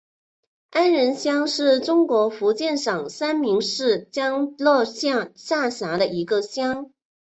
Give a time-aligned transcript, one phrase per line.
[0.71, 6.91] 安仁乡是中国福建省三明市将乐县下辖的一个乡。